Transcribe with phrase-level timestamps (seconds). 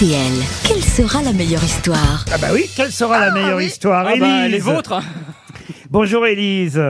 [0.00, 0.32] RTL,
[0.66, 4.46] quelle sera la meilleure histoire Ah bah oui, quelle sera la meilleure histoire Ah bah,
[4.46, 5.02] Élise les vôtres
[5.90, 6.82] Bonjour Élise.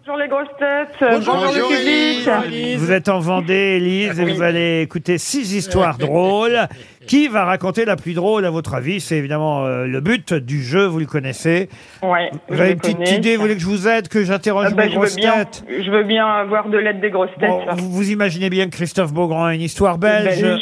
[0.00, 2.78] Bonjour les grosses têtes, bonjour, le public.
[2.78, 6.68] Vous êtes en Vendée, Élise, et vous allez écouter six histoires drôles.
[7.06, 9.00] Qui va raconter la plus drôle à votre avis?
[9.00, 11.68] C'est évidemment euh, le but du jeu, vous le connaissez.
[12.02, 13.16] Ouais, Vous avez les une petite connais.
[13.16, 15.16] idée, vous voulez que je vous aide, que j'interroge Ah bah, mes je veux grosses
[15.16, 15.64] bien, têtes?
[15.68, 17.48] je veux bien avoir de l'aide des grosses têtes.
[17.48, 20.40] Bon, vous, vous imaginez bien que Christophe Beaugrand a une histoire belge.
[20.40, 20.60] Belge.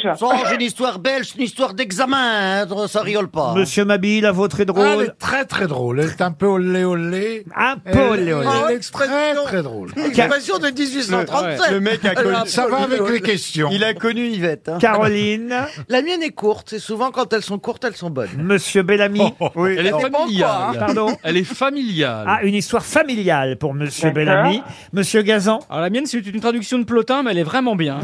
[0.49, 3.53] J'ai une histoire belge, une histoire d'examen, hein, ça rigole pas.
[3.55, 5.03] Monsieur Mabille, la vôtre est Ah, elle drôle.
[5.05, 5.99] est très très drôle.
[6.01, 7.45] Elle est un peu olé olé.
[7.55, 8.47] Un peu olé olé.
[8.69, 9.07] Elle est très
[9.45, 9.89] très drôle.
[10.05, 11.71] Expression de 1837.
[11.71, 12.35] Le mec a connu.
[12.45, 13.69] Ça va avec les questions.
[13.71, 14.69] Il a connu Yvette.
[14.69, 14.77] hein.
[14.79, 15.53] Caroline,
[15.89, 18.29] La mienne est courte, et souvent quand elles sont courtes, elles sont bonnes.
[18.37, 19.21] Monsieur Bellamy.
[19.55, 19.75] Oui.
[19.77, 20.77] Elle est familiale.
[20.79, 22.25] Pardon Elle est familiale.
[22.27, 24.15] Ah, une histoire familiale pour Monsieur D'accord.
[24.15, 24.63] Bellamy.
[24.91, 25.59] Monsieur Gazan.
[25.69, 27.99] Alors la mienne, c'est une traduction de Plotin, mais elle est vraiment bien.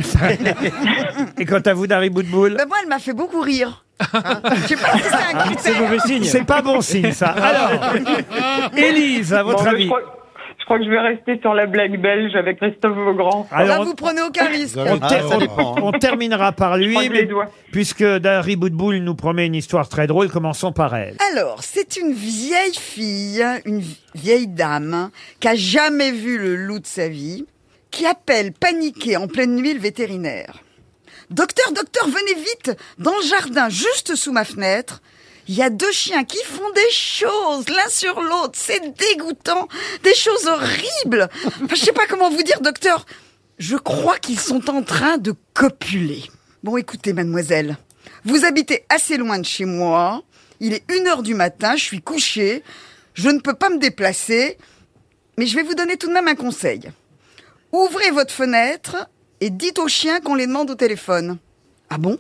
[1.38, 3.84] Et quant à vous, Dari Boudboul Ben moi, elle m'a fait beaucoup rire.
[4.14, 4.22] Hein
[4.62, 6.02] Je sais pas si c'est un C'est critère.
[6.06, 6.24] signe.
[6.24, 7.28] C'est pas bon signe, ça.
[7.30, 7.94] Alors,
[8.78, 10.29] Élise, à votre Bon, mais avis je, crois, je
[10.70, 13.48] crois que je vais rester sur la blague belge avec Christophe Beaugrand.
[13.52, 14.78] Là, Alors, vous prenez aucun risque.
[14.78, 15.26] on, Ah, ter-
[15.84, 17.48] on- terminera par lui, mais doigts.
[17.72, 21.16] puisque Dari Boudboul nous promet une histoire très drôle, commençons par elle.
[21.34, 23.82] Alors, c'est une vieille fille, une
[24.14, 25.10] vieille dame,
[25.40, 27.46] qui a jamais vu le loup de sa vie,
[27.92, 30.60] qui appelle paniquée en pleine nuit le vétérinaire.
[31.32, 35.02] Docteur, docteur, venez vite Dans le jardin, juste sous ma fenêtre,
[35.50, 38.54] il y a deux chiens qui font des choses l'un sur l'autre.
[38.54, 39.68] C'est dégoûtant.
[40.04, 41.28] Des choses horribles.
[41.64, 43.08] Enfin, je sais pas comment vous dire, docteur.
[43.58, 46.22] Je crois qu'ils sont en train de copuler.
[46.62, 47.78] Bon, écoutez, mademoiselle.
[48.26, 50.22] Vous habitez assez loin de chez moi.
[50.60, 51.76] Il est une heure du matin.
[51.76, 52.64] Je suis couchée.
[53.16, 54.56] Je ne peux pas me déplacer.
[55.40, 56.92] Mais je vais vous donner tout de même un conseil.
[57.72, 59.10] Ouvrez votre fenêtre
[59.42, 61.40] et dites aux chiens qu'on les demande au téléphone.
[61.90, 62.20] Ah bon?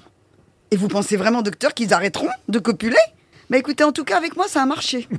[0.71, 2.97] Et vous pensez vraiment, docteur, qu'ils arrêteront de copuler?
[3.49, 5.07] Bah écoutez, en tout cas, avec moi, ça a marché.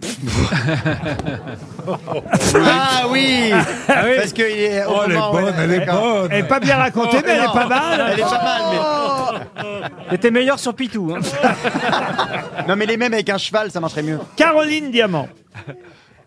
[2.54, 3.50] Ah oui
[3.86, 4.84] Parce qu'il est.
[4.84, 6.28] au Oh, elle est moment où bonne, elle est bonne.
[6.30, 8.10] Elle est pas bien racontée, mais elle est pas mal.
[8.12, 10.10] Elle est pas mal, mais.
[10.10, 11.12] T'étais meilleur sur Pitou.
[11.14, 11.20] Hein.
[12.68, 14.18] Non, mais les mêmes avec un cheval, ça marcherait mieux.
[14.36, 15.28] Caroline Diamant.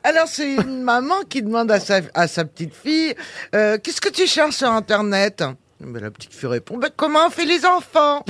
[0.04, 3.14] Alors, c'est une maman qui demande à sa, à sa petite fille
[3.56, 5.44] euh, Qu'est-ce que tu cherches sur Internet?
[5.80, 8.26] Ben, La petite fille répond Ben, Comment on fait les enfants?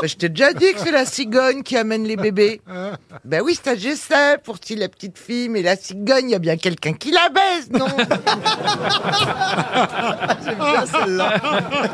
[0.00, 2.60] Ben, Je t'ai déjà dit que c'est la cigogne qui amène les bébés.
[3.24, 6.34] Ben oui, ça je sais, pour si la petite fille, mais la cigogne, il y
[6.34, 7.86] a bien quelqu'un qui la baise, non?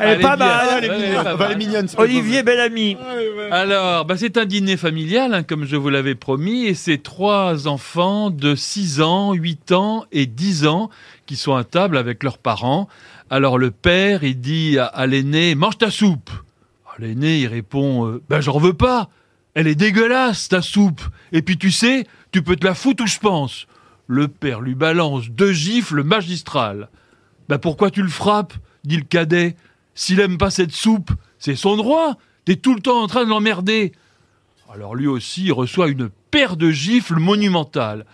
[0.00, 0.47] Elle est pas bien.
[0.47, 0.69] mal.
[0.78, 1.21] Elle est bien.
[1.34, 1.89] Enfin, elle est mignonne.
[1.89, 2.97] c'est Olivier Bellamy.
[3.50, 7.69] Alors, bah, c'est un dîner familial, hein, comme je vous l'avais promis, et c'est trois
[7.69, 10.91] enfants de 6 ans, 8 ans et 10 ans
[11.27, 12.89] qui sont à table avec leurs parents.
[13.31, 16.31] Alors le père, il dit à, à l'aîné, mange ta soupe.
[16.97, 19.09] Alors, L'aîné, il répond, euh, ben j'en veux pas.
[19.55, 21.03] Elle est dégueulasse, ta soupe.
[21.32, 23.66] Et puis tu sais, tu peux te la foutre où je pense.
[24.06, 26.88] Le père lui balance deux gifles magistrales.
[27.49, 29.56] Ben pourquoi tu le frappes dit le cadet.
[29.94, 32.16] S'il aime pas cette soupe, c'est son droit.
[32.44, 33.93] T'es tout le temps en train de l'emmerder.
[34.72, 38.05] Alors lui aussi reçoit une paire de gifles monumentales.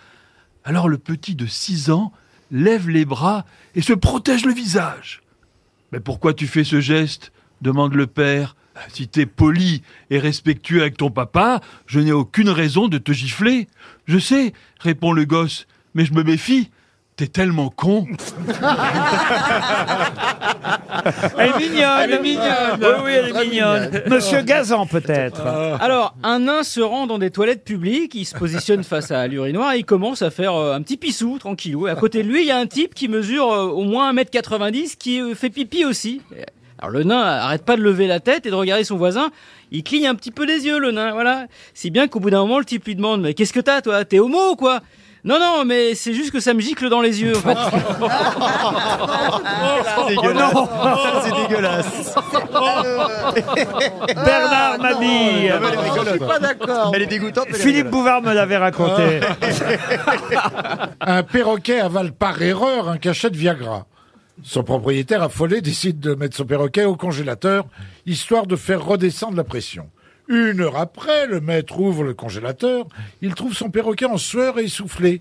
[0.65, 2.13] Alors le petit de 6 ans
[2.51, 5.23] lève les bras et se protège le visage.
[5.93, 7.33] Mais pourquoi tu fais ce geste?
[7.63, 8.57] demande le père.
[8.89, 13.69] Si t'es poli et respectueux avec ton papa, je n'ai aucune raison de te gifler.
[14.07, 16.71] Je sais, répond le gosse, mais je me méfie.
[17.17, 18.07] T'es tellement con.
[21.37, 22.01] Elle est mignonne.
[22.03, 22.81] Elle est mignonne.
[22.81, 24.03] Oui, oui, elle est mignonne.
[24.11, 25.47] Monsieur Gazan, peut-être.
[25.81, 29.75] Alors, un nain se rend dans des toilettes publiques, il se positionne face à l'urinoir
[29.75, 31.89] et il commence à faire euh, un petit pissou, tranquillou.
[31.89, 34.15] Et à côté de lui, il y a un type qui mesure euh, au moins
[34.15, 36.23] 1m90 qui euh, fait pipi aussi.
[36.81, 39.31] Alors le nain arrête pas de lever la tête et de regarder son voisin.
[39.71, 41.47] Il cligne un petit peu les yeux, le nain, voilà.
[41.75, 44.05] Si bien qu'au bout d'un moment, le type lui demande, mais qu'est-ce que t'as, toi?
[44.07, 44.81] T'es homo ou quoi?
[45.23, 47.59] Non, non, mais c'est juste que ça me gicle dans les yeux, en fait.
[50.09, 50.53] C'est dégueulasse.
[50.55, 52.15] Ça, c'est dégueulasse.
[54.15, 55.53] Bernard Mabille.
[55.55, 56.93] Ah, bah, elle est Je suis pas d'accord.
[56.95, 57.47] Elle est dégoûtante.
[57.51, 57.89] elle Philippe.
[57.89, 59.21] Bouvard me l'avait raconté.
[61.01, 63.87] Un perroquet avale par erreur un cachet de Viagra.
[64.43, 67.67] Son propriétaire affolé décide de mettre son perroquet au congélateur,
[68.07, 69.91] histoire de faire redescendre la pression.
[70.29, 72.87] Une heure après, le maître ouvre le congélateur,
[73.21, 75.21] il trouve son perroquet en sueur et essoufflé.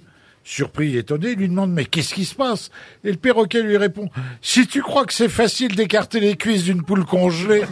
[0.51, 2.71] Surpris et étonné, il lui demande Mais qu'est-ce qui se passe?
[3.03, 4.09] Et le perroquet lui répond
[4.41, 7.61] Si tu crois que c'est facile d'écarter les cuisses d'une poule congelée.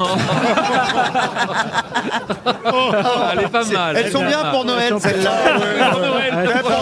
[3.34, 3.98] Elle est pas mal.
[3.98, 5.32] Elles sont bien pour Noël, celles-là.
[5.90, 6.00] Pour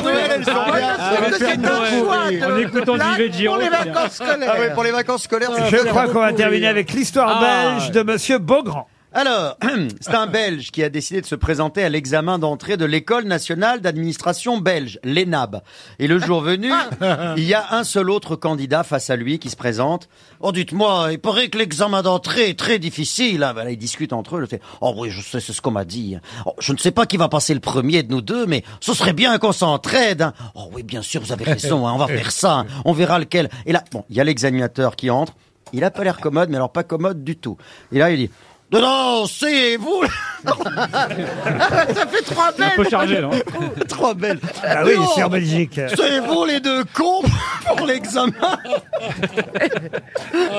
[0.04, 0.98] Noël, elles sont bien.
[0.98, 4.52] Parce que c'est un choix de En écoutant blague Yves Giraud, pour les vacances scolaires.
[4.54, 7.76] Ah ouais, pour les vacances scolaires, c'est Je crois qu'on va terminer avec l'histoire Ah.
[7.78, 8.88] belge de Monsieur Beaugrand.
[9.18, 9.58] Alors,
[10.02, 13.80] c'est un Belge qui a décidé de se présenter à l'examen d'entrée de l'École nationale
[13.80, 15.62] d'administration belge, l'ENAB.
[16.00, 16.70] Et le jour venu,
[17.38, 20.10] il y a un seul autre candidat face à lui qui se présente.
[20.42, 23.44] Oh, dites-moi, il paraît que l'examen d'entrée est très difficile.
[23.44, 23.54] hein.
[23.54, 24.48] Voilà, ils discutent entre eux.
[24.82, 26.18] Oh oui, je sais, c'est ce qu'on m'a dit.
[26.46, 28.94] Oh, je ne sais pas qui va passer le premier de nous deux, mais ce
[28.94, 30.24] serait bien qu'on s'entraide.
[30.24, 30.34] hein.
[30.56, 31.88] Oh oui, bien sûr, vous avez raison.
[31.88, 32.52] hein, on va faire ça.
[32.60, 32.66] hein.
[32.84, 33.50] On verra lequel.
[33.66, 35.34] Et là, bon, il y a l'examinateur qui entre.
[35.72, 37.56] Il a pas l'air commode, mais alors pas commode du tout.
[37.94, 38.30] Et là, il dit.
[38.76, 40.04] Non, non, c'est vous
[40.46, 42.72] Ça fait trois belles.
[42.74, 43.30] Un peu chargé, non
[43.88, 44.40] Trois belles.
[44.62, 45.80] Ah oui, Non, c'est en Belgique.
[45.96, 47.22] C'est vous les deux cons
[47.78, 48.34] pour l'examen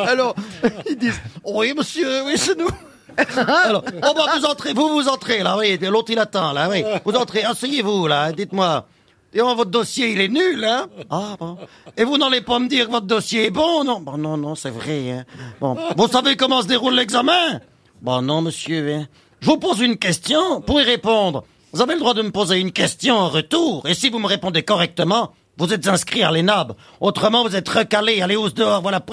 [0.06, 0.34] Alors,
[0.88, 2.70] ils disent Oui, monsieur, oui, c'est nous.
[3.36, 6.84] Alors, oh bah vous entrez, vous vous entrez là, oui, l'autre il attend là, oui.
[7.04, 8.86] Vous entrez, asseyez-vous là, dites-moi.
[9.32, 11.58] Dis-moi, votre dossier il est nul, hein Ah bon.
[11.98, 14.00] Et vous n'allez pas me dire que votre dossier est bon, non?
[14.00, 15.24] Bon, non, non, c'est vrai, hein.
[15.60, 17.60] Bon, vous savez comment se déroule l'examen?
[18.02, 19.06] Bon, non, monsieur, hein.
[19.40, 21.44] Je vous pose une question, vous pouvez répondre.
[21.72, 24.26] Vous avez le droit de me poser une question en retour, et si vous me
[24.26, 26.75] répondez correctement, vous êtes inscrit à l'ENAB.
[27.00, 29.04] Autrement, vous êtes recalé, allez hausse dehors, voilà.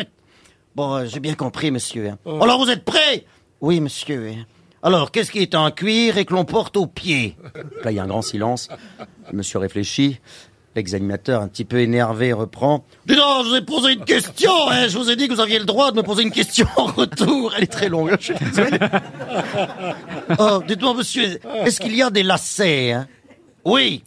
[0.76, 2.10] Bon, euh, j'ai bien compris, monsieur.
[2.10, 2.18] hein.
[2.42, 3.26] Alors, vous êtes prêt?
[3.62, 4.30] Oui, monsieur.
[4.30, 4.44] hein.
[4.82, 7.38] Alors, qu'est-ce qui est en cuir et que l'on porte aux pieds?
[7.84, 8.68] Là, il y a un grand silence.
[9.32, 10.20] Le Monsieur réfléchit.
[10.76, 12.84] L'examinateur, un petit peu énervé, reprend.
[13.06, 14.88] Dis donc, je vous ai posé une question, hein.
[14.88, 16.86] Je vous ai dit que vous aviez le droit de me poser une question en
[16.86, 17.54] retour.
[17.56, 18.80] Elle est très longue, hein, je suis désolé.
[20.40, 23.08] Oh, dites-moi, monsieur, est-ce qu'il y a des lacets, hein?
[23.66, 24.04] Oui.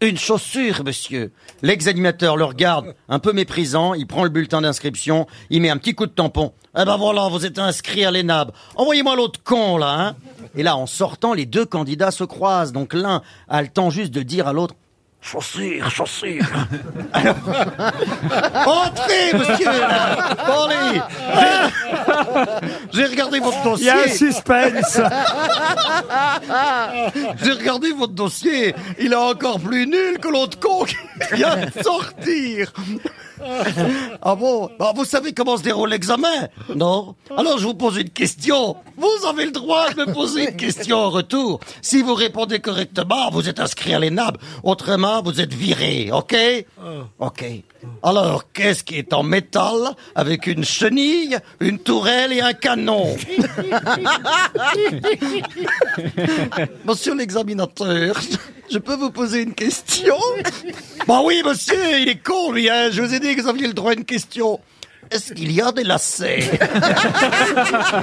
[0.00, 1.32] Une chaussure, monsieur.
[1.60, 5.96] L'examinateur le regarde, un peu méprisant, il prend le bulletin d'inscription, il met un petit
[5.96, 6.52] coup de tampon.
[6.78, 8.52] Eh ben voilà, vous êtes inscrit à l'ENAB.
[8.76, 10.16] Envoyez-moi l'autre con, là, hein.
[10.54, 12.72] Et là, en sortant, les deux candidats se croisent.
[12.72, 14.74] Donc l'un a le temps juste de dire à l'autre,
[15.20, 16.44] Chaussure, chaussure.
[17.12, 17.36] Alors,
[18.66, 19.68] entrez, monsieur.
[20.38, 21.00] allez.
[22.92, 23.86] J'ai regardé votre Il dossier.
[23.86, 24.98] y a un suspense.
[27.42, 28.74] J'ai regardé votre dossier.
[28.98, 30.96] Il est encore plus nul que l'autre con qui
[31.32, 32.72] vient de sortir.
[34.22, 34.68] Ah bon?
[34.78, 37.14] Bah, Vous savez comment se déroule l'examen Non?
[37.36, 38.76] Alors je vous pose une question.
[38.96, 41.60] Vous avez le droit de me poser une question en retour.
[41.82, 44.38] Si vous répondez correctement, vous êtes inscrit à l'ENAB.
[44.64, 46.36] Autrement, vous êtes viré, ok?
[47.20, 47.44] Ok.
[48.02, 53.16] Alors, qu'est-ce qui est en métal avec une chenille, une tourelle et un canon
[56.84, 58.20] Monsieur l'examinateur,
[58.70, 60.16] je peux vous poser une question
[61.06, 62.90] Bah oui, monsieur, il est con, lui, hein.
[62.90, 64.60] Je vous ai dit que vous aviez le droit à une question.
[65.10, 66.40] Est-ce qu'il y a des lacets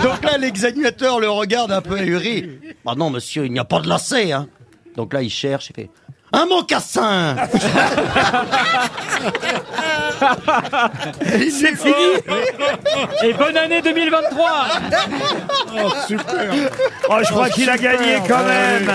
[0.04, 2.50] Donc là, l'examinateur le regarde un peu ahuri.
[2.84, 4.48] Bah non, monsieur, il n'y a pas de lacets, hein.
[4.96, 5.90] Donc là, il cherche, il fait...
[6.36, 7.36] Un mocassin
[11.22, 11.94] C'est fini.
[13.24, 14.68] Et bonne année 2023
[16.08, 16.52] super.
[17.10, 18.92] Oh, je crois qu'il a gagné quand même.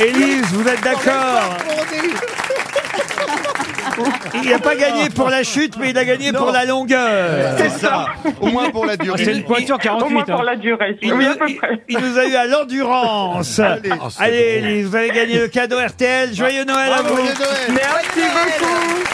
[0.00, 1.56] Élise, vous êtes d'accord
[4.42, 7.54] Il n'a pas gagné pour la chute, mais il a gagné pour la longueur.
[7.58, 8.06] C'est ça
[8.40, 9.24] Au moins pour la durée.
[9.24, 10.24] C'est une pointure Au moins 48.
[10.32, 10.44] pour hein.
[10.44, 10.98] la durée.
[11.02, 11.80] Il, Oui, nous, à peu il- près.
[11.88, 13.60] il nous a eu à l'endurance.
[14.18, 16.34] Allez, Élise, vous avez gagné le cadeau RTL.
[16.34, 17.16] Joyeux Noël à vous.
[17.16, 17.70] Joyeux Noël.
[17.70, 19.05] Merci beaucoup.